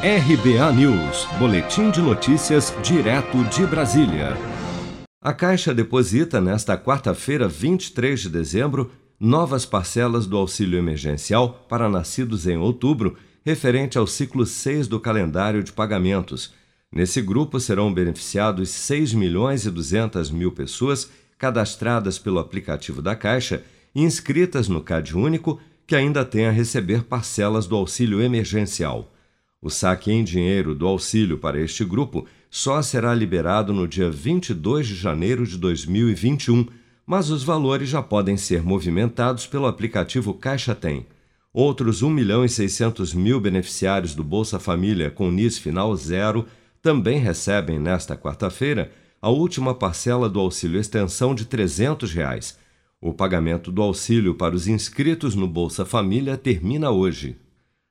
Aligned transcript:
RBA 0.00 0.72
News, 0.74 1.26
Boletim 1.40 1.90
de 1.90 2.00
Notícias, 2.00 2.72
direto 2.84 3.42
de 3.46 3.66
Brasília. 3.66 4.36
A 5.20 5.32
Caixa 5.32 5.74
deposita 5.74 6.40
nesta 6.40 6.78
quarta-feira, 6.78 7.48
23 7.48 8.20
de 8.20 8.28
dezembro, 8.28 8.92
novas 9.18 9.66
parcelas 9.66 10.24
do 10.24 10.36
auxílio 10.36 10.78
emergencial 10.78 11.66
para 11.68 11.88
nascidos 11.88 12.46
em 12.46 12.56
outubro, 12.56 13.16
referente 13.44 13.98
ao 13.98 14.06
ciclo 14.06 14.46
6 14.46 14.86
do 14.86 15.00
calendário 15.00 15.64
de 15.64 15.72
pagamentos. 15.72 16.54
Nesse 16.92 17.20
grupo 17.20 17.58
serão 17.58 17.92
beneficiados 17.92 18.70
6 18.70 19.14
milhões 19.14 19.66
e 19.66 19.70
200 19.70 20.30
mil 20.30 20.52
pessoas 20.52 21.10
cadastradas 21.36 22.20
pelo 22.20 22.38
aplicativo 22.38 23.02
da 23.02 23.16
Caixa 23.16 23.64
e 23.92 24.04
inscritas 24.04 24.68
no 24.68 24.80
CAD 24.80 25.16
Único, 25.16 25.60
que 25.88 25.96
ainda 25.96 26.24
têm 26.24 26.46
a 26.46 26.52
receber 26.52 27.02
parcelas 27.02 27.66
do 27.66 27.74
auxílio 27.74 28.22
emergencial. 28.22 29.12
O 29.60 29.70
saque 29.70 30.12
em 30.12 30.22
dinheiro 30.22 30.72
do 30.72 30.86
auxílio 30.86 31.36
para 31.36 31.60
este 31.60 31.84
grupo 31.84 32.26
só 32.48 32.80
será 32.80 33.12
liberado 33.12 33.72
no 33.72 33.88
dia 33.88 34.08
22 34.08 34.86
de 34.86 34.94
janeiro 34.94 35.44
de 35.44 35.58
2021, 35.58 36.66
mas 37.04 37.28
os 37.28 37.42
valores 37.42 37.88
já 37.88 38.00
podem 38.00 38.36
ser 38.36 38.62
movimentados 38.62 39.46
pelo 39.46 39.66
aplicativo 39.66 40.32
Caixa 40.32 40.76
Tem. 40.76 41.06
Outros 41.52 42.02
1 42.02 42.10
milhão 42.10 42.44
e 42.44 42.48
600 42.48 43.12
mil 43.12 43.40
beneficiários 43.40 44.14
do 44.14 44.22
Bolsa 44.22 44.60
Família 44.60 45.10
com 45.10 45.28
NIS 45.28 45.58
final 45.58 45.94
zero 45.96 46.46
também 46.80 47.18
recebem 47.18 47.80
nesta 47.80 48.16
quarta-feira 48.16 48.92
a 49.20 49.28
última 49.28 49.74
parcela 49.74 50.28
do 50.28 50.38
auxílio 50.38 50.78
extensão 50.78 51.34
de 51.34 51.44
300 51.44 52.12
reais. 52.12 52.56
O 53.00 53.12
pagamento 53.12 53.72
do 53.72 53.82
auxílio 53.82 54.36
para 54.36 54.54
os 54.54 54.68
inscritos 54.68 55.34
no 55.34 55.48
Bolsa 55.48 55.84
Família 55.84 56.36
termina 56.36 56.90
hoje. 56.90 57.36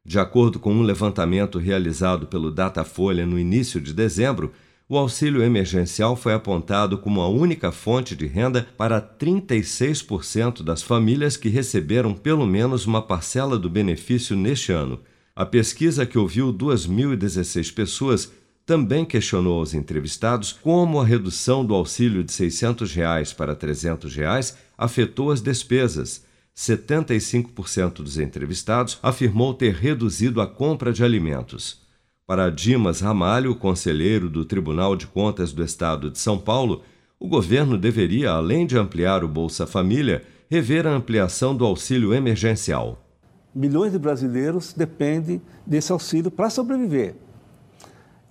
De 0.08 0.18
acordo 0.18 0.58
com 0.58 0.74
um 0.74 0.84
levantamento 0.84 1.60
realizado 1.60 2.28
pelo 2.28 2.50
Datafolha 2.50 3.26
no 3.26 3.38
início 3.38 3.82
de 3.82 3.94
dezembro, 3.94 4.54
o 4.88 4.98
auxílio 4.98 5.44
emergencial 5.44 6.16
foi 6.16 6.34
apontado 6.34 6.98
como 6.98 7.20
a 7.20 7.28
única 7.28 7.74
fonte 7.74 8.16
de 8.16 8.26
renda 8.26 8.66
para 8.78 9.02
36% 9.02 10.64
das 10.64 10.82
famílias 10.82 11.36
que 11.36 11.50
receberam 11.50 12.14
pelo 12.14 12.48
menos 12.48 12.86
uma 12.86 13.02
parcela 13.02 13.60
do 13.60 13.70
benefício 13.70 14.34
neste 14.34 14.72
ano. 14.72 14.98
A 15.36 15.46
pesquisa, 15.46 16.06
que 16.06 16.18
ouviu 16.18 16.54
2.016 16.54 17.74
pessoas, 17.74 18.32
também 18.66 19.04
questionou 19.04 19.60
aos 19.60 19.74
entrevistados 19.74 20.54
como 20.54 21.02
a 21.02 21.06
redução 21.06 21.66
do 21.66 21.76
auxílio 21.76 22.24
de 22.24 22.32
600 22.32 22.94
reais 22.94 23.34
para 23.34 23.54
300 23.54 24.16
reais 24.16 24.58
afetou 24.78 25.32
as 25.32 25.42
despesas 25.42 26.26
75% 26.58 28.02
dos 28.02 28.18
entrevistados 28.18 28.98
afirmou 29.04 29.54
ter 29.54 29.76
reduzido 29.76 30.42
a 30.42 30.48
compra 30.48 30.92
de 30.92 31.04
alimentos. 31.04 31.86
Para 32.26 32.50
Dimas 32.50 33.00
Ramalho, 33.00 33.56
conselheiro 33.56 34.28
do 34.28 34.44
Tribunal 34.44 34.96
de 34.96 35.06
Contas 35.06 35.54
do 35.54 35.64
Estado 35.64 36.10
de 36.10 36.18
São 36.18 36.40
Paulo, 36.40 36.82
o 37.20 37.28
governo 37.28 37.78
deveria, 37.78 38.32
além 38.32 38.66
de 38.66 38.76
ampliar 38.76 39.24
o 39.24 39.28
Bolsa 39.28 39.68
Família, 39.68 40.26
rever 40.50 40.88
a 40.88 40.92
ampliação 40.92 41.56
do 41.56 41.64
auxílio 41.64 42.12
emergencial. 42.12 43.06
Milhões 43.54 43.92
de 43.92 44.00
brasileiros 44.00 44.74
dependem 44.74 45.40
desse 45.64 45.92
auxílio 45.92 46.32
para 46.32 46.50
sobreviver. 46.50 47.16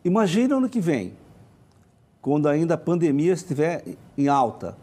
Imagina 0.05 0.57
ano 0.57 0.69
que 0.69 0.81
vem, 0.81 1.15
quando 2.21 2.49
ainda 2.49 2.75
a 2.75 2.79
pandemia 2.79 3.33
estiver 3.33 3.85
em 4.19 4.27
alta, 4.27 4.77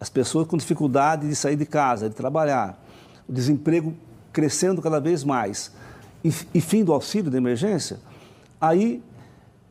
as 0.00 0.08
pessoas 0.08 0.46
com 0.46 0.56
dificuldade 0.56 1.28
de 1.28 1.36
sair 1.36 1.56
de 1.56 1.66
casa, 1.66 2.08
de 2.08 2.14
trabalhar 2.14 2.85
o 3.28 3.32
desemprego 3.32 3.94
crescendo 4.32 4.82
cada 4.82 5.00
vez 5.00 5.24
mais 5.24 5.72
e, 6.24 6.32
e 6.54 6.60
fim 6.60 6.84
do 6.84 6.92
auxílio 6.92 7.30
de 7.30 7.36
emergência, 7.36 7.98
aí, 8.60 9.02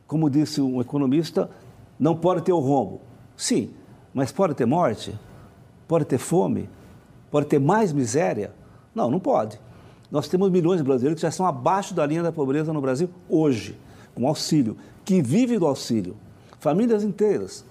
como 0.07 0.29
disse 0.29 0.61
um 0.61 0.79
economista, 0.79 1.49
não 1.99 2.15
pode 2.15 2.41
ter 2.43 2.53
o 2.53 2.59
rombo. 2.59 3.01
Sim, 3.35 3.71
mas 4.13 4.31
pode 4.31 4.53
ter 4.53 4.65
morte? 4.65 5.17
Pode 5.87 6.05
ter 6.05 6.17
fome? 6.17 6.69
Pode 7.29 7.47
ter 7.47 7.59
mais 7.59 7.91
miséria? 7.91 8.53
Não, 8.93 9.11
não 9.11 9.19
pode. 9.19 9.59
Nós 10.09 10.27
temos 10.27 10.49
milhões 10.49 10.77
de 10.77 10.83
brasileiros 10.83 11.17
que 11.17 11.23
já 11.23 11.29
estão 11.29 11.45
abaixo 11.45 11.93
da 11.93 12.05
linha 12.05 12.23
da 12.23 12.31
pobreza 12.31 12.71
no 12.71 12.79
Brasil 12.79 13.09
hoje, 13.27 13.77
com 14.13 14.27
auxílio, 14.27 14.77
que 15.03 15.21
vivem 15.21 15.59
do 15.59 15.65
auxílio, 15.65 16.15
famílias 16.59 17.03
inteiras. 17.03 17.65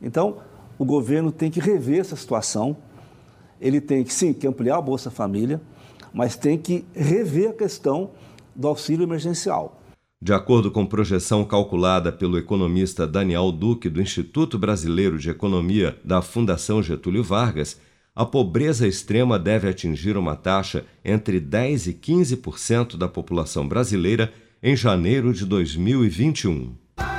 Então, 0.00 0.36
o 0.78 0.84
governo 0.84 1.32
tem 1.32 1.50
que 1.50 1.58
rever 1.58 2.00
essa 2.00 2.14
situação, 2.14 2.76
ele 3.60 3.80
tem 3.80 4.04
que, 4.04 4.12
sim, 4.12 4.32
que 4.32 4.46
ampliar 4.46 4.76
a 4.78 4.82
Bolsa 4.82 5.10
Família, 5.10 5.60
mas 6.12 6.36
tem 6.36 6.58
que 6.58 6.84
rever 6.94 7.50
a 7.50 7.52
questão 7.52 8.10
do 8.54 8.68
auxílio 8.68 9.04
emergencial. 9.04 9.80
De 10.20 10.32
acordo 10.32 10.70
com 10.70 10.84
projeção 10.84 11.44
calculada 11.44 12.10
pelo 12.10 12.36
economista 12.36 13.06
Daniel 13.06 13.52
Duque 13.52 13.88
do 13.88 14.02
Instituto 14.02 14.58
Brasileiro 14.58 15.16
de 15.16 15.30
Economia 15.30 15.96
da 16.04 16.20
Fundação 16.20 16.82
Getúlio 16.82 17.22
Vargas, 17.22 17.80
a 18.16 18.26
pobreza 18.26 18.84
extrema 18.84 19.38
deve 19.38 19.68
atingir 19.68 20.16
uma 20.16 20.34
taxa 20.34 20.84
entre 21.04 21.38
10 21.38 21.86
e 21.86 21.94
15% 21.94 22.96
da 22.96 23.06
população 23.06 23.68
brasileira 23.68 24.32
em 24.60 24.74
janeiro 24.74 25.32
de 25.32 25.46
2021. 25.46 26.74